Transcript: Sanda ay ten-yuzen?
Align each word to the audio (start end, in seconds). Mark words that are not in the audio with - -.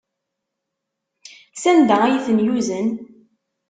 Sanda 1.61 1.97
ay 2.05 2.15
ten-yuzen? 2.25 2.87